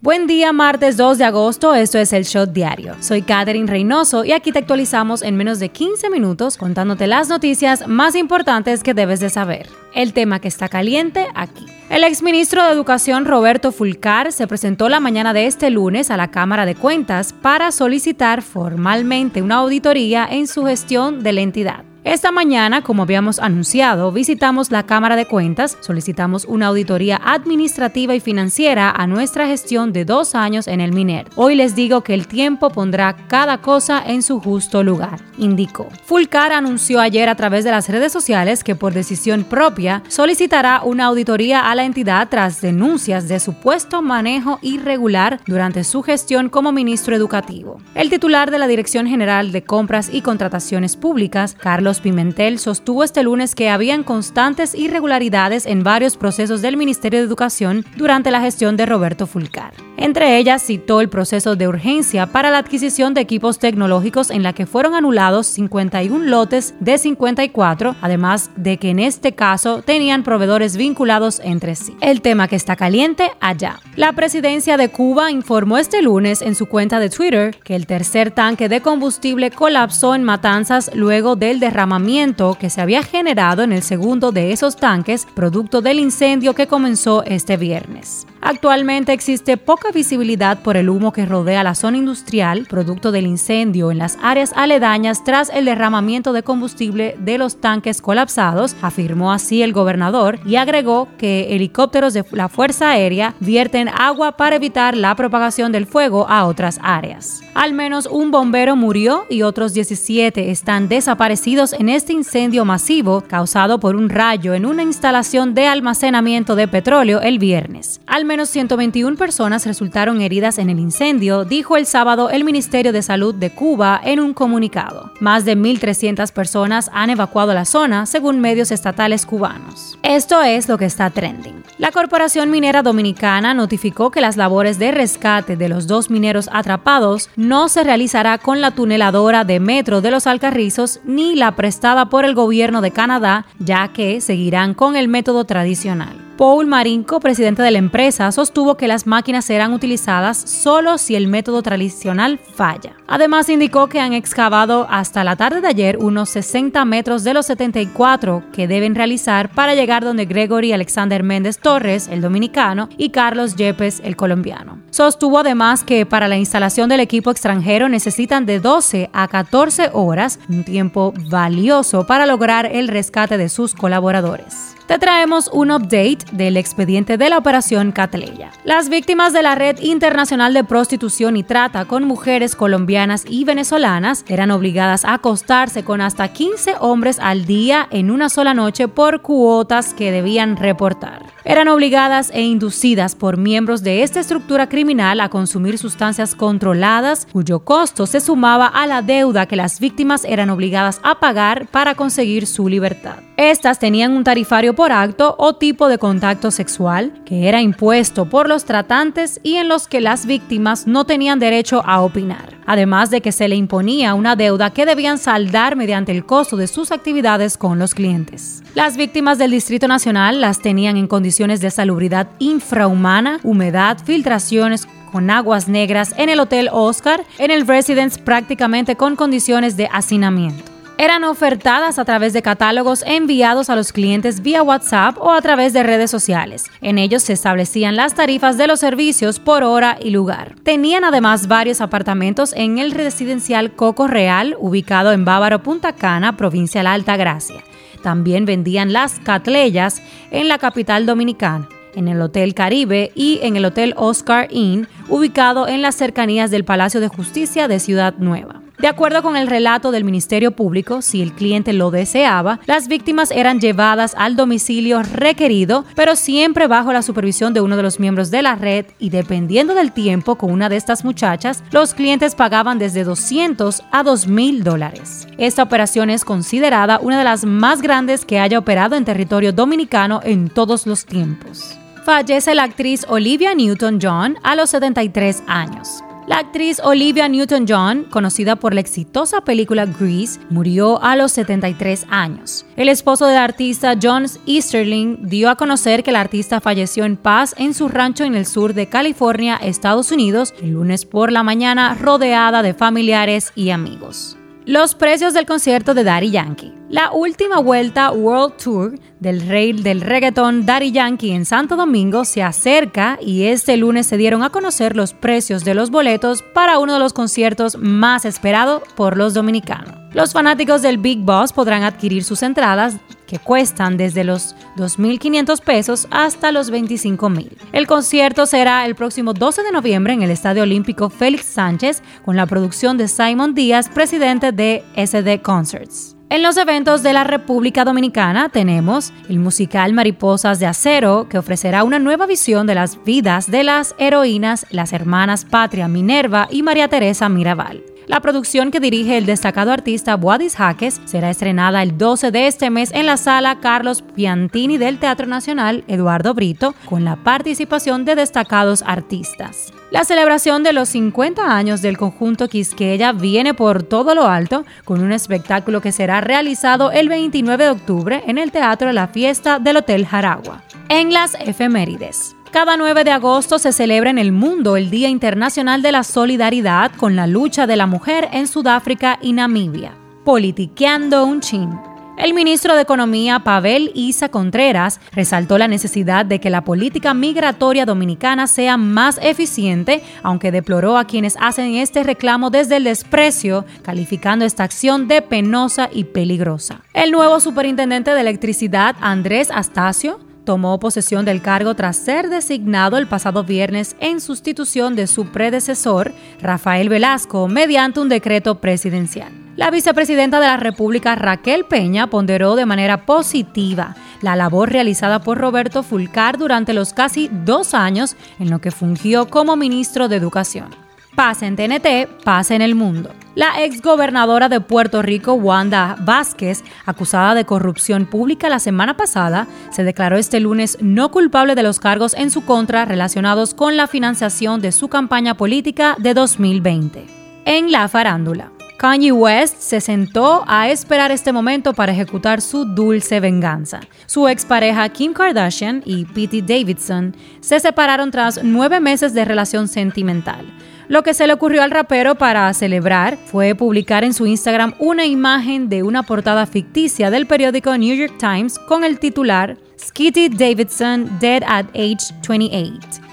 Buen 0.00 0.28
día, 0.28 0.52
martes 0.52 0.96
2 0.96 1.18
de 1.18 1.24
agosto, 1.24 1.74
esto 1.74 1.98
es 1.98 2.12
el 2.12 2.22
Shot 2.22 2.52
Diario. 2.52 2.94
Soy 3.00 3.22
Katherine 3.22 3.68
Reynoso 3.68 4.24
y 4.24 4.30
aquí 4.30 4.52
te 4.52 4.60
actualizamos 4.60 5.22
en 5.22 5.36
menos 5.36 5.58
de 5.58 5.70
15 5.70 6.08
minutos 6.08 6.56
contándote 6.56 7.08
las 7.08 7.28
noticias 7.28 7.88
más 7.88 8.14
importantes 8.14 8.84
que 8.84 8.94
debes 8.94 9.18
de 9.18 9.28
saber. 9.28 9.68
El 9.92 10.12
tema 10.12 10.38
que 10.38 10.46
está 10.46 10.68
caliente 10.68 11.26
aquí. 11.34 11.66
El 11.90 12.04
exministro 12.04 12.62
de 12.62 12.70
Educación 12.70 13.24
Roberto 13.24 13.72
Fulcar 13.72 14.30
se 14.30 14.46
presentó 14.46 14.88
la 14.88 15.00
mañana 15.00 15.32
de 15.32 15.46
este 15.46 15.68
lunes 15.68 16.12
a 16.12 16.16
la 16.16 16.30
Cámara 16.30 16.64
de 16.64 16.76
Cuentas 16.76 17.32
para 17.32 17.72
solicitar 17.72 18.42
formalmente 18.42 19.42
una 19.42 19.56
auditoría 19.56 20.28
en 20.30 20.46
su 20.46 20.64
gestión 20.64 21.24
de 21.24 21.32
la 21.32 21.40
entidad. 21.40 21.87
Esta 22.04 22.30
mañana, 22.30 22.82
como 22.82 23.02
habíamos 23.02 23.40
anunciado, 23.40 24.12
visitamos 24.12 24.70
la 24.70 24.84
Cámara 24.84 25.16
de 25.16 25.26
Cuentas, 25.26 25.76
solicitamos 25.80 26.44
una 26.44 26.68
auditoría 26.68 27.20
administrativa 27.22 28.14
y 28.14 28.20
financiera 28.20 28.90
a 28.90 29.08
nuestra 29.08 29.48
gestión 29.48 29.92
de 29.92 30.04
dos 30.04 30.36
años 30.36 30.68
en 30.68 30.80
el 30.80 30.92
MINER. 30.92 31.26
Hoy 31.34 31.56
les 31.56 31.74
digo 31.74 32.02
que 32.02 32.14
el 32.14 32.28
tiempo 32.28 32.70
pondrá 32.70 33.16
cada 33.26 33.58
cosa 33.58 34.00
en 34.06 34.22
su 34.22 34.38
justo 34.40 34.84
lugar, 34.84 35.20
indicó. 35.38 35.88
Fulcar 36.04 36.52
anunció 36.52 37.00
ayer 37.00 37.28
a 37.28 37.34
través 37.34 37.64
de 37.64 37.72
las 37.72 37.88
redes 37.88 38.12
sociales 38.12 38.62
que 38.62 38.76
por 38.76 38.94
decisión 38.94 39.42
propia 39.42 40.04
solicitará 40.06 40.82
una 40.84 41.06
auditoría 41.06 41.68
a 41.68 41.74
la 41.74 41.84
entidad 41.84 42.28
tras 42.30 42.60
denuncias 42.60 43.26
de 43.26 43.40
supuesto 43.40 44.02
manejo 44.02 44.60
irregular 44.62 45.40
durante 45.46 45.82
su 45.82 46.02
gestión 46.02 46.48
como 46.48 46.70
ministro 46.70 47.16
educativo. 47.16 47.80
El 47.96 48.08
titular 48.08 48.52
de 48.52 48.58
la 48.60 48.68
Dirección 48.68 49.08
General 49.08 49.50
de 49.50 49.64
Compras 49.64 50.10
y 50.12 50.22
Contrataciones 50.22 50.96
Públicas, 50.96 51.56
Carlos 51.58 51.87
Pimentel 51.96 52.58
sostuvo 52.58 53.02
este 53.02 53.22
lunes 53.22 53.54
que 53.54 53.70
habían 53.70 54.04
constantes 54.04 54.74
irregularidades 54.74 55.64
en 55.64 55.82
varios 55.82 56.18
procesos 56.18 56.60
del 56.60 56.76
Ministerio 56.76 57.20
de 57.20 57.26
Educación 57.26 57.84
durante 57.96 58.30
la 58.30 58.40
gestión 58.40 58.76
de 58.76 58.84
Roberto 58.84 59.26
Fulcar. 59.26 59.72
Entre 59.96 60.38
ellas 60.38 60.62
citó 60.62 61.00
el 61.00 61.08
proceso 61.08 61.56
de 61.56 61.66
urgencia 61.66 62.26
para 62.26 62.50
la 62.50 62.58
adquisición 62.58 63.14
de 63.14 63.20
equipos 63.20 63.58
tecnológicos 63.58 64.30
en 64.30 64.44
la 64.44 64.52
que 64.52 64.66
fueron 64.66 64.94
anulados 64.94 65.48
51 65.48 66.24
lotes 66.26 66.74
de 66.78 66.98
54, 66.98 67.96
además 68.00 68.50
de 68.54 68.76
que 68.76 68.90
en 68.90 69.00
este 69.00 69.32
caso 69.32 69.82
tenían 69.82 70.22
proveedores 70.22 70.76
vinculados 70.76 71.40
entre 71.42 71.74
sí. 71.74 71.96
El 72.00 72.20
tema 72.20 72.46
que 72.46 72.54
está 72.54 72.76
caliente 72.76 73.32
allá. 73.40 73.80
La 73.96 74.12
presidencia 74.12 74.76
de 74.76 74.90
Cuba 74.90 75.32
informó 75.32 75.78
este 75.78 76.00
lunes 76.00 76.42
en 76.42 76.54
su 76.54 76.66
cuenta 76.66 77.00
de 77.00 77.10
Twitter 77.10 77.56
que 77.64 77.74
el 77.74 77.86
tercer 77.86 78.30
tanque 78.30 78.68
de 78.68 78.80
combustible 78.80 79.50
colapsó 79.50 80.14
en 80.14 80.22
Matanzas 80.22 80.90
luego 80.94 81.34
del 81.34 81.58
derramamiento 81.78 82.56
que 82.58 82.70
se 82.70 82.80
había 82.80 83.04
generado 83.04 83.62
en 83.62 83.72
el 83.72 83.84
segundo 83.84 84.32
de 84.32 84.50
esos 84.50 84.74
tanques, 84.74 85.28
producto 85.32 85.80
del 85.80 86.00
incendio 86.00 86.52
que 86.52 86.66
comenzó 86.66 87.22
este 87.22 87.56
viernes. 87.56 88.27
Actualmente 88.40 89.12
existe 89.12 89.56
poca 89.56 89.90
visibilidad 89.90 90.62
por 90.62 90.76
el 90.76 90.88
humo 90.88 91.12
que 91.12 91.26
rodea 91.26 91.64
la 91.64 91.74
zona 91.74 91.98
industrial, 91.98 92.66
producto 92.68 93.10
del 93.10 93.26
incendio 93.26 93.90
en 93.90 93.98
las 93.98 94.16
áreas 94.22 94.52
aledañas 94.54 95.24
tras 95.24 95.50
el 95.50 95.64
derramamiento 95.64 96.32
de 96.32 96.42
combustible 96.42 97.16
de 97.18 97.38
los 97.38 97.60
tanques 97.60 98.00
colapsados, 98.00 98.76
afirmó 98.80 99.32
así 99.32 99.62
el 99.62 99.72
gobernador 99.72 100.38
y 100.46 100.56
agregó 100.56 101.08
que 101.18 101.54
helicópteros 101.54 102.14
de 102.14 102.24
la 102.32 102.48
Fuerza 102.48 102.90
Aérea 102.90 103.34
vierten 103.40 103.88
agua 103.88 104.36
para 104.36 104.56
evitar 104.56 104.96
la 104.96 105.14
propagación 105.14 105.72
del 105.72 105.86
fuego 105.86 106.26
a 106.28 106.46
otras 106.46 106.78
áreas. 106.82 107.40
Al 107.54 107.72
menos 107.72 108.06
un 108.06 108.30
bombero 108.30 108.76
murió 108.76 109.26
y 109.28 109.42
otros 109.42 109.74
17 109.74 110.50
están 110.50 110.88
desaparecidos 110.88 111.72
en 111.72 111.88
este 111.88 112.12
incendio 112.12 112.64
masivo 112.64 113.22
causado 113.22 113.80
por 113.80 113.96
un 113.96 114.08
rayo 114.08 114.54
en 114.54 114.64
una 114.64 114.82
instalación 114.82 115.54
de 115.54 115.66
almacenamiento 115.66 116.54
de 116.54 116.68
petróleo 116.68 117.20
el 117.20 117.38
viernes. 117.38 118.00
Menos 118.28 118.50
121 118.50 119.16
personas 119.16 119.66
resultaron 119.66 120.20
heridas 120.20 120.58
en 120.58 120.70
el 120.70 120.78
incendio, 120.78 121.44
dijo 121.44 121.76
el 121.76 121.86
sábado 121.86 122.30
el 122.30 122.44
Ministerio 122.44 122.92
de 122.92 123.02
Salud 123.02 123.34
de 123.34 123.50
Cuba 123.50 124.00
en 124.04 124.20
un 124.20 124.34
comunicado. 124.34 125.10
Más 125.18 125.44
de 125.44 125.56
1.300 125.56 126.30
personas 126.32 126.90
han 126.92 127.10
evacuado 127.10 127.54
la 127.54 127.64
zona, 127.64 128.06
según 128.06 128.38
medios 128.38 128.70
estatales 128.70 129.26
cubanos. 129.26 129.98
Esto 130.02 130.42
es 130.42 130.68
lo 130.68 130.76
que 130.76 130.84
está 130.84 131.10
trending. 131.10 131.64
La 131.78 131.90
Corporación 131.90 132.50
Minera 132.50 132.82
Dominicana 132.82 133.54
notificó 133.54 134.10
que 134.10 134.20
las 134.20 134.36
labores 134.36 134.78
de 134.78 134.92
rescate 134.92 135.56
de 135.56 135.68
los 135.70 135.86
dos 135.86 136.10
mineros 136.10 136.50
atrapados 136.52 137.30
no 137.36 137.68
se 137.68 137.82
realizará 137.82 138.36
con 138.36 138.60
la 138.60 138.72
tuneladora 138.72 139.44
de 139.44 139.58
metro 139.58 140.02
de 140.02 140.10
los 140.10 140.26
Alcarrizos 140.26 141.00
ni 141.04 141.34
la 141.34 141.56
prestada 141.56 142.10
por 142.10 142.26
el 142.26 142.34
gobierno 142.34 142.82
de 142.82 142.90
Canadá, 142.90 143.46
ya 143.58 143.88
que 143.88 144.20
seguirán 144.20 144.74
con 144.74 144.96
el 144.96 145.08
método 145.08 145.44
tradicional. 145.44 146.27
Paul 146.38 146.68
Marinko, 146.68 147.18
presidente 147.18 147.62
de 147.62 147.72
la 147.72 147.78
empresa, 147.78 148.30
sostuvo 148.30 148.76
que 148.76 148.86
las 148.86 149.08
máquinas 149.08 149.44
serán 149.44 149.72
utilizadas 149.72 150.38
solo 150.38 150.96
si 150.96 151.16
el 151.16 151.26
método 151.26 151.62
tradicional 151.62 152.38
falla. 152.38 152.92
Además, 153.08 153.48
indicó 153.48 153.88
que 153.88 153.98
han 153.98 154.12
excavado 154.12 154.86
hasta 154.88 155.24
la 155.24 155.34
tarde 155.34 155.60
de 155.60 155.66
ayer 155.66 155.96
unos 155.98 156.28
60 156.28 156.84
metros 156.84 157.24
de 157.24 157.34
los 157.34 157.46
74 157.46 158.44
que 158.52 158.68
deben 158.68 158.94
realizar 158.94 159.50
para 159.50 159.74
llegar 159.74 160.04
donde 160.04 160.26
Gregory 160.26 160.72
Alexander 160.72 161.24
Méndez 161.24 161.58
Torres, 161.58 162.06
el 162.06 162.20
dominicano, 162.20 162.88
y 162.96 163.10
Carlos 163.10 163.56
Yepes, 163.56 164.00
el 164.04 164.14
colombiano. 164.14 164.78
Sostuvo 164.90 165.40
además 165.40 165.82
que 165.82 166.06
para 166.06 166.28
la 166.28 166.36
instalación 166.36 166.88
del 166.88 167.00
equipo 167.00 167.32
extranjero 167.32 167.88
necesitan 167.88 168.46
de 168.46 168.60
12 168.60 169.10
a 169.12 169.26
14 169.26 169.90
horas, 169.92 170.38
un 170.48 170.62
tiempo 170.62 171.12
valioso 171.28 172.06
para 172.06 172.26
lograr 172.26 172.66
el 172.66 172.86
rescate 172.86 173.38
de 173.38 173.48
sus 173.48 173.74
colaboradores 173.74 174.67
te 174.88 174.98
traemos 174.98 175.50
un 175.52 175.70
update 175.70 176.20
del 176.32 176.56
expediente 176.56 177.18
de 177.18 177.28
la 177.28 177.36
operación 177.36 177.92
Catleya. 177.92 178.50
Las 178.64 178.88
víctimas 178.88 179.34
de 179.34 179.42
la 179.42 179.54
red 179.54 179.78
internacional 179.80 180.54
de 180.54 180.64
prostitución 180.64 181.36
y 181.36 181.42
trata 181.42 181.84
con 181.84 182.04
mujeres 182.04 182.56
colombianas 182.56 183.24
y 183.28 183.44
venezolanas 183.44 184.24
eran 184.28 184.50
obligadas 184.50 185.04
a 185.04 185.12
acostarse 185.12 185.84
con 185.84 186.00
hasta 186.00 186.28
15 186.28 186.76
hombres 186.80 187.18
al 187.20 187.44
día 187.44 187.86
en 187.90 188.10
una 188.10 188.30
sola 188.30 188.54
noche 188.54 188.88
por 188.88 189.20
cuotas 189.20 189.92
que 189.92 190.10
debían 190.10 190.56
reportar. 190.56 191.37
Eran 191.48 191.68
obligadas 191.68 192.30
e 192.34 192.42
inducidas 192.42 193.14
por 193.14 193.38
miembros 193.38 193.82
de 193.82 194.02
esta 194.02 194.20
estructura 194.20 194.68
criminal 194.68 195.18
a 195.18 195.30
consumir 195.30 195.78
sustancias 195.78 196.34
controladas 196.34 197.26
cuyo 197.32 197.60
costo 197.60 198.04
se 198.04 198.20
sumaba 198.20 198.66
a 198.66 198.86
la 198.86 199.00
deuda 199.00 199.46
que 199.46 199.56
las 199.56 199.80
víctimas 199.80 200.26
eran 200.26 200.50
obligadas 200.50 201.00
a 201.02 201.20
pagar 201.20 201.66
para 201.68 201.94
conseguir 201.94 202.46
su 202.46 202.68
libertad. 202.68 203.20
Estas 203.38 203.78
tenían 203.78 204.14
un 204.14 204.24
tarifario 204.24 204.74
por 204.74 204.92
acto 204.92 205.36
o 205.38 205.54
tipo 205.54 205.88
de 205.88 205.96
contacto 205.96 206.50
sexual 206.50 207.14
que 207.24 207.48
era 207.48 207.62
impuesto 207.62 208.28
por 208.28 208.46
los 208.46 208.66
tratantes 208.66 209.40
y 209.42 209.54
en 209.54 209.68
los 209.68 209.88
que 209.88 210.02
las 210.02 210.26
víctimas 210.26 210.86
no 210.86 211.06
tenían 211.06 211.38
derecho 211.38 211.82
a 211.86 212.02
opinar, 212.02 212.58
además 212.66 213.08
de 213.08 213.22
que 213.22 213.32
se 213.32 213.48
le 213.48 213.56
imponía 213.56 214.12
una 214.12 214.36
deuda 214.36 214.68
que 214.74 214.84
debían 214.84 215.16
saldar 215.16 215.76
mediante 215.76 216.12
el 216.12 216.26
costo 216.26 216.58
de 216.58 216.66
sus 216.66 216.92
actividades 216.92 217.56
con 217.56 217.78
los 217.78 217.94
clientes. 217.94 218.62
Las 218.74 218.98
víctimas 218.98 219.38
del 219.38 219.52
Distrito 219.52 219.88
Nacional 219.88 220.42
las 220.42 220.60
tenían 220.60 220.98
en 220.98 221.06
condiciones 221.06 221.37
de 221.38 221.70
salubridad 221.70 222.28
infrahumana, 222.40 223.38
humedad, 223.44 223.98
filtraciones, 224.04 224.88
con 225.12 225.30
aguas 225.30 225.68
negras 225.68 226.12
en 226.18 226.28
el 226.28 226.40
Hotel 226.40 226.68
Oscar, 226.72 227.24
en 227.38 227.52
el 227.52 227.66
Residence 227.66 228.20
prácticamente 228.20 228.96
con 228.96 229.14
condiciones 229.14 229.76
de 229.76 229.88
hacinamiento 229.90 230.78
eran 230.98 231.22
ofertadas 231.22 232.00
a 232.00 232.04
través 232.04 232.32
de 232.32 232.42
catálogos 232.42 233.04
enviados 233.06 233.70
a 233.70 233.76
los 233.76 233.92
clientes 233.92 234.42
vía 234.42 234.64
WhatsApp 234.64 235.16
o 235.18 235.30
a 235.30 235.40
través 235.40 235.72
de 235.72 235.84
redes 235.84 236.10
sociales. 236.10 236.64
En 236.80 236.98
ellos 236.98 237.22
se 237.22 237.32
establecían 237.34 237.94
las 237.94 238.14
tarifas 238.14 238.58
de 238.58 238.66
los 238.66 238.80
servicios 238.80 239.38
por 239.38 239.62
hora 239.62 239.96
y 240.02 240.10
lugar. 240.10 240.56
Tenían 240.64 241.04
además 241.04 241.46
varios 241.46 241.80
apartamentos 241.80 242.52
en 242.52 242.78
el 242.78 242.90
residencial 242.90 243.76
Coco 243.76 244.08
Real, 244.08 244.56
ubicado 244.58 245.12
en 245.12 245.24
Bávaro 245.24 245.62
Punta 245.62 245.92
Cana, 245.92 246.36
provincia 246.36 246.80
de 246.80 246.84
la 246.84 246.94
Alta 246.94 247.16
Gracia. 247.16 247.62
También 248.02 248.44
vendían 248.44 248.92
las 248.92 249.18
catleyas 249.20 250.02
en 250.30 250.48
la 250.48 250.58
capital 250.58 251.06
dominicana 251.06 251.68
en 251.94 252.06
el 252.06 252.20
Hotel 252.20 252.54
Caribe 252.54 253.10
y 253.14 253.40
en 253.42 253.56
el 253.56 253.64
Hotel 253.64 253.92
Oscar 253.96 254.46
Inn, 254.50 254.86
ubicado 255.08 255.66
en 255.66 255.82
las 255.82 255.96
cercanías 255.96 256.50
del 256.50 256.64
Palacio 256.64 257.00
de 257.00 257.08
Justicia 257.08 257.66
de 257.66 257.80
Ciudad 257.80 258.14
Nueva. 258.18 258.57
De 258.78 258.86
acuerdo 258.86 259.22
con 259.22 259.36
el 259.36 259.48
relato 259.48 259.90
del 259.90 260.04
Ministerio 260.04 260.52
Público, 260.52 261.02
si 261.02 261.20
el 261.20 261.32
cliente 261.32 261.72
lo 261.72 261.90
deseaba, 261.90 262.60
las 262.66 262.86
víctimas 262.86 263.32
eran 263.32 263.58
llevadas 263.58 264.14
al 264.16 264.36
domicilio 264.36 265.02
requerido, 265.02 265.84
pero 265.96 266.14
siempre 266.14 266.68
bajo 266.68 266.92
la 266.92 267.02
supervisión 267.02 267.52
de 267.52 267.60
uno 267.60 267.76
de 267.76 267.82
los 267.82 267.98
miembros 267.98 268.30
de 268.30 268.42
la 268.42 268.54
red 268.54 268.86
y 269.00 269.10
dependiendo 269.10 269.74
del 269.74 269.90
tiempo 269.90 270.36
con 270.36 270.52
una 270.52 270.68
de 270.68 270.76
estas 270.76 271.04
muchachas, 271.04 271.64
los 271.72 271.92
clientes 271.92 272.36
pagaban 272.36 272.78
desde 272.78 273.02
200 273.02 273.82
a 273.90 274.04
2 274.04 274.28
mil 274.28 274.62
dólares. 274.62 275.26
Esta 275.38 275.64
operación 275.64 276.08
es 276.08 276.24
considerada 276.24 277.00
una 277.02 277.18
de 277.18 277.24
las 277.24 277.44
más 277.44 277.82
grandes 277.82 278.24
que 278.24 278.38
haya 278.38 278.60
operado 278.60 278.94
en 278.94 279.04
territorio 279.04 279.52
dominicano 279.52 280.20
en 280.22 280.50
todos 280.50 280.86
los 280.86 281.04
tiempos. 281.04 281.76
Fallece 282.04 282.54
la 282.54 282.62
actriz 282.62 283.04
Olivia 283.08 283.54
Newton-John 283.54 284.36
a 284.44 284.54
los 284.54 284.70
73 284.70 285.42
años. 285.48 286.04
La 286.28 286.40
actriz 286.40 286.78
Olivia 286.84 287.26
Newton-John, 287.26 288.04
conocida 288.10 288.56
por 288.56 288.74
la 288.74 288.80
exitosa 288.80 289.40
película 289.40 289.86
Grease, 289.86 290.38
murió 290.50 291.02
a 291.02 291.16
los 291.16 291.32
73 291.32 292.04
años. 292.10 292.66
El 292.76 292.90
esposo 292.90 293.24
del 293.24 293.38
artista 293.38 293.96
John 294.00 294.26
Easterling 294.46 295.26
dio 295.26 295.48
a 295.48 295.56
conocer 295.56 296.04
que 296.04 296.10
el 296.10 296.16
artista 296.16 296.60
falleció 296.60 297.06
en 297.06 297.16
paz 297.16 297.54
en 297.56 297.72
su 297.72 297.88
rancho 297.88 298.24
en 298.24 298.34
el 298.34 298.44
sur 298.44 298.74
de 298.74 298.90
California, 298.90 299.56
Estados 299.56 300.12
Unidos, 300.12 300.52
el 300.60 300.72
lunes 300.72 301.06
por 301.06 301.32
la 301.32 301.42
mañana, 301.42 301.94
rodeada 301.94 302.62
de 302.62 302.74
familiares 302.74 303.50
y 303.54 303.70
amigos. 303.70 304.36
Los 304.66 304.94
precios 304.94 305.32
del 305.32 305.46
concierto 305.46 305.94
de 305.94 306.04
Daddy 306.04 306.30
Yankee. 306.30 306.77
La 306.88 307.12
última 307.12 307.58
vuelta 307.58 308.10
World 308.12 308.56
Tour 308.56 308.98
del 309.20 309.46
rey 309.46 309.74
del 309.74 310.00
reggaeton 310.00 310.64
Daddy 310.64 310.90
Yankee 310.90 311.32
en 311.32 311.44
Santo 311.44 311.76
Domingo 311.76 312.24
se 312.24 312.42
acerca 312.42 313.18
y 313.20 313.44
este 313.44 313.76
lunes 313.76 314.06
se 314.06 314.16
dieron 314.16 314.42
a 314.42 314.48
conocer 314.48 314.96
los 314.96 315.12
precios 315.12 315.66
de 315.66 315.74
los 315.74 315.90
boletos 315.90 316.42
para 316.54 316.78
uno 316.78 316.94
de 316.94 316.98
los 316.98 317.12
conciertos 317.12 317.76
más 317.76 318.24
esperados 318.24 318.82
por 318.96 319.18
los 319.18 319.34
dominicanos. 319.34 319.94
Los 320.14 320.32
fanáticos 320.32 320.80
del 320.80 320.96
Big 320.96 321.18
Boss 321.18 321.52
podrán 321.52 321.82
adquirir 321.82 322.24
sus 322.24 322.42
entradas 322.42 322.96
que 323.26 323.38
cuestan 323.38 323.98
desde 323.98 324.24
los 324.24 324.56
2.500 324.78 325.60
pesos 325.60 326.08
hasta 326.10 326.52
los 326.52 326.72
25.000. 326.72 327.50
El 327.72 327.86
concierto 327.86 328.46
será 328.46 328.86
el 328.86 328.94
próximo 328.94 329.34
12 329.34 329.62
de 329.62 329.72
noviembre 329.72 330.14
en 330.14 330.22
el 330.22 330.30
Estadio 330.30 330.62
Olímpico 330.62 331.10
Félix 331.10 331.44
Sánchez 331.44 332.02
con 332.24 332.36
la 332.36 332.46
producción 332.46 332.96
de 332.96 333.08
Simon 333.08 333.54
Díaz, 333.54 333.90
presidente 333.90 334.52
de 334.52 334.82
SD 334.96 335.42
Concerts. 335.42 336.17
En 336.30 336.42
los 336.42 336.58
eventos 336.58 337.02
de 337.02 337.14
la 337.14 337.24
República 337.24 337.86
Dominicana 337.86 338.50
tenemos 338.50 339.14
el 339.30 339.38
musical 339.38 339.94
Mariposas 339.94 340.58
de 340.58 340.66
Acero, 340.66 341.26
que 341.26 341.38
ofrecerá 341.38 341.84
una 341.84 341.98
nueva 341.98 342.26
visión 342.26 342.66
de 342.66 342.74
las 342.74 343.02
vidas 343.02 343.50
de 343.50 343.64
las 343.64 343.94
heroínas, 343.98 344.66
las 344.68 344.92
hermanas 344.92 345.46
Patria 345.46 345.88
Minerva 345.88 346.46
y 346.50 346.62
María 346.62 346.88
Teresa 346.88 347.30
Mirabal. 347.30 347.82
La 348.06 348.20
producción 348.20 348.70
que 348.70 348.78
dirige 348.78 349.16
el 349.16 349.24
destacado 349.24 349.72
artista 349.72 350.16
Boadis 350.16 350.56
Jaques 350.56 351.00
será 351.06 351.30
estrenada 351.30 351.82
el 351.82 351.96
12 351.96 352.30
de 352.30 352.46
este 352.46 352.68
mes 352.68 352.92
en 352.92 353.06
la 353.06 353.16
sala 353.16 353.60
Carlos 353.60 354.02
Piantini 354.02 354.76
del 354.76 354.98
Teatro 354.98 355.26
Nacional 355.26 355.82
Eduardo 355.88 356.34
Brito, 356.34 356.74
con 356.84 357.06
la 357.06 357.16
participación 357.16 358.04
de 358.04 358.16
destacados 358.16 358.82
artistas. 358.82 359.72
La 359.90 360.04
celebración 360.04 360.62
de 360.62 360.74
los 360.74 360.90
50 360.90 361.56
años 361.56 361.80
del 361.80 361.96
conjunto 361.96 362.46
Quisqueya 362.46 363.12
viene 363.12 363.54
por 363.54 363.82
todo 363.82 364.14
lo 364.14 364.26
alto 364.26 364.66
con 364.84 365.00
un 365.00 365.12
espectáculo 365.12 365.80
que 365.80 365.92
será 365.92 366.20
realizado 366.20 366.90
el 366.90 367.08
29 367.08 367.64
de 367.64 367.70
octubre 367.70 368.22
en 368.26 368.36
el 368.36 368.52
Teatro 368.52 368.92
La 368.92 369.08
Fiesta 369.08 369.58
del 369.58 369.78
Hotel 369.78 370.06
Jaragua. 370.06 370.62
En 370.90 371.14
las 371.14 371.34
efemérides. 371.40 372.36
Cada 372.50 372.76
9 372.76 373.02
de 373.04 373.12
agosto 373.12 373.58
se 373.58 373.72
celebra 373.72 374.10
en 374.10 374.18
el 374.18 374.30
mundo 374.30 374.76
el 374.76 374.90
Día 374.90 375.08
Internacional 375.08 375.80
de 375.80 375.92
la 375.92 376.02
Solidaridad 376.02 376.92
con 376.94 377.16
la 377.16 377.26
lucha 377.26 377.66
de 377.66 377.76
la 377.76 377.86
mujer 377.86 378.28
en 378.32 378.46
Sudáfrica 378.46 379.18
y 379.22 379.32
Namibia. 379.32 379.94
Politiqueando 380.22 381.24
un 381.24 381.40
chin. 381.40 381.87
El 382.18 382.34
ministro 382.34 382.74
de 382.74 382.82
Economía, 382.82 383.38
Pavel 383.38 383.92
Isa 383.94 384.28
Contreras, 384.28 385.00
resaltó 385.12 385.56
la 385.56 385.68
necesidad 385.68 386.26
de 386.26 386.40
que 386.40 386.50
la 386.50 386.64
política 386.64 387.14
migratoria 387.14 387.86
dominicana 387.86 388.48
sea 388.48 388.76
más 388.76 389.20
eficiente, 389.22 390.02
aunque 390.24 390.50
deploró 390.50 390.98
a 390.98 391.04
quienes 391.04 391.36
hacen 391.40 391.76
este 391.76 392.02
reclamo 392.02 392.50
desde 392.50 392.78
el 392.78 392.84
desprecio, 392.84 393.64
calificando 393.82 394.44
esta 394.44 394.64
acción 394.64 395.06
de 395.06 395.22
penosa 395.22 395.90
y 395.92 396.04
peligrosa. 396.04 396.80
El 396.92 397.12
nuevo 397.12 397.38
superintendente 397.38 398.10
de 398.10 398.20
electricidad, 398.20 398.96
Andrés 399.00 399.52
Astacio, 399.52 400.18
tomó 400.44 400.80
posesión 400.80 401.24
del 401.24 401.40
cargo 401.40 401.76
tras 401.76 401.96
ser 401.98 402.30
designado 402.30 402.98
el 402.98 403.06
pasado 403.06 403.44
viernes 403.44 403.94
en 404.00 404.20
sustitución 404.20 404.96
de 404.96 405.06
su 405.06 405.26
predecesor, 405.26 406.12
Rafael 406.40 406.88
Velasco, 406.88 407.46
mediante 407.46 408.00
un 408.00 408.08
decreto 408.08 408.56
presidencial. 408.56 409.37
La 409.58 409.72
vicepresidenta 409.72 410.38
de 410.38 410.46
la 410.46 410.56
República, 410.56 411.16
Raquel 411.16 411.64
Peña, 411.64 412.06
ponderó 412.06 412.54
de 412.54 412.64
manera 412.64 413.04
positiva 413.04 413.96
la 414.22 414.36
labor 414.36 414.70
realizada 414.70 415.18
por 415.18 415.36
Roberto 415.36 415.82
Fulcar 415.82 416.38
durante 416.38 416.72
los 416.72 416.92
casi 416.92 417.28
dos 417.44 417.74
años 417.74 418.14
en 418.38 418.50
lo 418.50 418.60
que 418.60 418.70
fungió 418.70 419.26
como 419.26 419.56
ministro 419.56 420.06
de 420.06 420.14
Educación. 420.14 420.68
Paz 421.16 421.42
en 421.42 421.56
TNT, 421.56 422.22
paz 422.22 422.52
en 422.52 422.62
el 422.62 422.76
mundo. 422.76 423.10
La 423.34 423.64
exgobernadora 423.64 424.48
de 424.48 424.60
Puerto 424.60 425.02
Rico, 425.02 425.32
Wanda 425.32 425.96
Vázquez, 426.02 426.62
acusada 426.86 427.34
de 427.34 427.44
corrupción 427.44 428.06
pública 428.06 428.48
la 428.48 428.60
semana 428.60 428.96
pasada, 428.96 429.48
se 429.72 429.82
declaró 429.82 430.18
este 430.18 430.38
lunes 430.38 430.78
no 430.80 431.10
culpable 431.10 431.56
de 431.56 431.64
los 431.64 431.80
cargos 431.80 432.14
en 432.14 432.30
su 432.30 432.44
contra 432.44 432.84
relacionados 432.84 433.54
con 433.54 433.76
la 433.76 433.88
financiación 433.88 434.60
de 434.60 434.70
su 434.70 434.86
campaña 434.86 435.34
política 435.34 435.96
de 435.98 436.14
2020. 436.14 437.06
En 437.44 437.72
la 437.72 437.88
farándula. 437.88 438.52
Kanye 438.78 439.10
West 439.10 439.56
se 439.58 439.80
sentó 439.80 440.44
a 440.46 440.68
esperar 440.68 441.10
este 441.10 441.32
momento 441.32 441.74
para 441.74 441.90
ejecutar 441.90 442.40
su 442.40 442.64
dulce 442.64 443.18
venganza. 443.18 443.80
Su 444.06 444.28
expareja 444.28 444.88
Kim 444.90 445.12
Kardashian 445.12 445.82
y 445.84 446.04
Pete 446.04 446.42
Davidson 446.42 447.16
se 447.40 447.58
separaron 447.58 448.12
tras 448.12 448.44
nueve 448.44 448.78
meses 448.78 449.14
de 449.14 449.24
relación 449.24 449.66
sentimental. 449.66 450.46
Lo 450.86 451.02
que 451.02 451.12
se 451.12 451.26
le 451.26 451.32
ocurrió 451.32 451.64
al 451.64 451.72
rapero 451.72 452.14
para 452.14 452.54
celebrar 452.54 453.16
fue 453.16 453.56
publicar 453.56 454.04
en 454.04 454.14
su 454.14 454.28
Instagram 454.28 454.72
una 454.78 455.04
imagen 455.06 455.68
de 455.68 455.82
una 455.82 456.04
portada 456.04 456.46
ficticia 456.46 457.10
del 457.10 457.26
periódico 457.26 457.76
New 457.76 457.96
York 457.96 458.14
Times 458.16 458.60
con 458.60 458.84
el 458.84 459.00
titular 459.00 459.58
Skitty 459.76 460.28
Davidson 460.28 461.18
Dead 461.18 461.42
at 461.44 461.66
Age 461.74 462.14
28. 462.28 463.07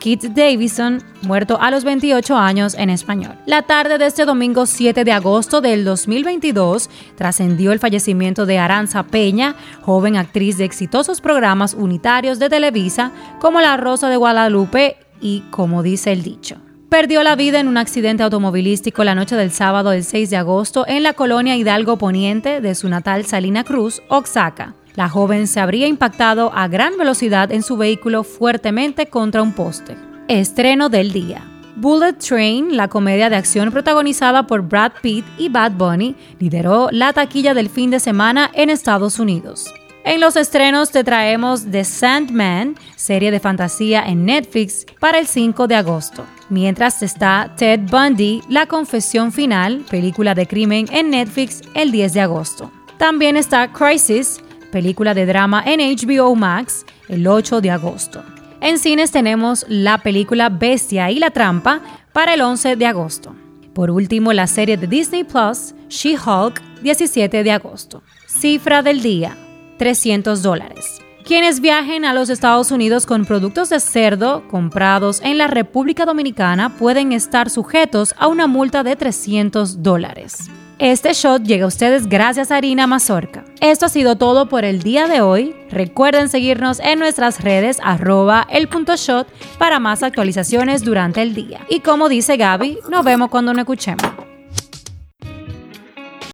Skit 0.00 0.22
Davidson, 0.30 1.02
muerto 1.20 1.60
a 1.60 1.70
los 1.70 1.84
28 1.84 2.34
años 2.34 2.72
en 2.72 2.88
español. 2.88 3.34
La 3.44 3.60
tarde 3.60 3.98
de 3.98 4.06
este 4.06 4.24
domingo 4.24 4.64
7 4.64 5.04
de 5.04 5.12
agosto 5.12 5.60
del 5.60 5.84
2022 5.84 6.88
trascendió 7.16 7.70
el 7.70 7.80
fallecimiento 7.80 8.46
de 8.46 8.58
Aranza 8.58 9.02
Peña, 9.02 9.56
joven 9.82 10.16
actriz 10.16 10.56
de 10.56 10.64
exitosos 10.64 11.20
programas 11.20 11.74
unitarios 11.74 12.38
de 12.38 12.48
Televisa 12.48 13.12
como 13.40 13.60
La 13.60 13.76
Rosa 13.76 14.08
de 14.08 14.16
Guadalupe 14.16 14.96
y 15.20 15.40
Como 15.50 15.82
dice 15.82 16.12
el 16.12 16.22
dicho 16.22 16.56
perdió 16.88 17.22
la 17.22 17.36
vida 17.36 17.60
en 17.60 17.68
un 17.68 17.76
accidente 17.76 18.24
automovilístico 18.24 19.04
la 19.04 19.14
noche 19.14 19.36
del 19.36 19.52
sábado 19.52 19.90
del 19.90 20.02
6 20.02 20.28
de 20.30 20.36
agosto 20.36 20.84
en 20.88 21.04
la 21.04 21.12
colonia 21.12 21.56
Hidalgo 21.56 21.98
Poniente 21.98 22.60
de 22.60 22.74
su 22.74 22.88
natal 22.88 23.26
Salina 23.26 23.62
Cruz, 23.62 24.02
Oaxaca. 24.10 24.74
La 24.94 25.08
joven 25.08 25.46
se 25.46 25.60
habría 25.60 25.86
impactado 25.86 26.52
a 26.54 26.68
gran 26.68 26.96
velocidad 26.98 27.52
en 27.52 27.62
su 27.62 27.76
vehículo 27.76 28.24
fuertemente 28.24 29.06
contra 29.06 29.42
un 29.42 29.52
poste. 29.52 29.96
Estreno 30.28 30.88
del 30.88 31.12
día. 31.12 31.46
Bullet 31.76 32.14
Train, 32.14 32.76
la 32.76 32.88
comedia 32.88 33.30
de 33.30 33.36
acción 33.36 33.70
protagonizada 33.70 34.46
por 34.46 34.62
Brad 34.62 34.92
Pitt 35.00 35.24
y 35.38 35.48
Bad 35.48 35.72
Bunny, 35.72 36.14
lideró 36.38 36.88
la 36.90 37.12
taquilla 37.12 37.54
del 37.54 37.70
fin 37.70 37.90
de 37.90 38.00
semana 38.00 38.50
en 38.54 38.68
Estados 38.68 39.18
Unidos. 39.18 39.72
En 40.02 40.20
los 40.20 40.36
estrenos 40.36 40.90
te 40.90 41.04
traemos 41.04 41.70
The 41.70 41.84
Sandman, 41.84 42.74
serie 42.96 43.30
de 43.30 43.38
fantasía 43.38 44.02
en 44.06 44.24
Netflix, 44.24 44.86
para 44.98 45.18
el 45.18 45.26
5 45.26 45.68
de 45.68 45.74
agosto. 45.74 46.24
Mientras 46.48 47.02
está 47.02 47.54
Ted 47.56 47.80
Bundy, 47.90 48.42
La 48.48 48.66
Confesión 48.66 49.30
Final, 49.30 49.84
película 49.90 50.34
de 50.34 50.46
crimen 50.46 50.86
en 50.90 51.10
Netflix, 51.10 51.60
el 51.74 51.92
10 51.92 52.14
de 52.14 52.20
agosto. 52.22 52.72
También 52.96 53.36
está 53.36 53.72
Crisis, 53.72 54.40
película 54.70 55.14
de 55.14 55.26
drama 55.26 55.62
en 55.66 55.80
HBO 55.80 56.34
Max, 56.34 56.86
el 57.08 57.26
8 57.26 57.60
de 57.60 57.70
agosto. 57.70 58.22
En 58.60 58.78
cines 58.78 59.10
tenemos 59.10 59.64
la 59.68 59.98
película 59.98 60.48
Bestia 60.48 61.10
y 61.10 61.18
la 61.18 61.30
Trampa 61.30 61.80
para 62.12 62.34
el 62.34 62.42
11 62.42 62.76
de 62.76 62.86
agosto. 62.86 63.34
Por 63.74 63.90
último, 63.90 64.32
la 64.32 64.46
serie 64.46 64.76
de 64.76 64.86
Disney 64.86 65.24
Plus, 65.24 65.74
She-Hulk, 65.88 66.60
17 66.82 67.42
de 67.42 67.52
agosto. 67.52 68.02
Cifra 68.26 68.82
del 68.82 69.00
día, 69.00 69.36
300 69.78 70.42
dólares. 70.42 71.00
Quienes 71.24 71.60
viajen 71.60 72.04
a 72.04 72.12
los 72.12 72.28
Estados 72.28 72.72
Unidos 72.72 73.06
con 73.06 73.24
productos 73.24 73.68
de 73.68 73.78
cerdo 73.78 74.48
comprados 74.48 75.20
en 75.22 75.38
la 75.38 75.46
República 75.46 76.04
Dominicana 76.04 76.76
pueden 76.76 77.12
estar 77.12 77.50
sujetos 77.50 78.14
a 78.18 78.26
una 78.26 78.46
multa 78.46 78.82
de 78.82 78.96
300 78.96 79.82
dólares. 79.82 80.50
Este 80.78 81.12
shot 81.12 81.42
llega 81.44 81.64
a 81.64 81.68
ustedes 81.68 82.08
gracias 82.08 82.50
a 82.50 82.56
Harina 82.56 82.86
Mazorca. 82.86 83.44
Esto 83.60 83.84
ha 83.84 83.88
sido 83.90 84.16
todo 84.16 84.48
por 84.48 84.64
el 84.64 84.82
día 84.82 85.06
de 85.06 85.20
hoy. 85.20 85.54
Recuerden 85.70 86.30
seguirnos 86.30 86.80
en 86.80 86.98
nuestras 86.98 87.42
redes 87.42 87.78
arroba 87.82 88.46
el 88.48 88.68
punto 88.68 88.96
shot 88.96 89.28
para 89.58 89.78
más 89.78 90.02
actualizaciones 90.02 90.82
durante 90.82 91.20
el 91.20 91.34
día. 91.34 91.60
Y 91.68 91.80
como 91.80 92.08
dice 92.08 92.38
Gaby, 92.38 92.78
nos 92.88 93.04
vemos 93.04 93.28
cuando 93.28 93.52
nos 93.52 93.60
escuchemos. 93.60 94.19